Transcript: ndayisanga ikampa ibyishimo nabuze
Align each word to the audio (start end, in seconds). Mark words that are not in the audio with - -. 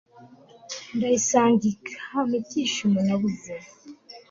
ndayisanga 0.95 1.63
ikampa 1.73 2.33
ibyishimo 2.39 2.99
nabuze 3.07 3.53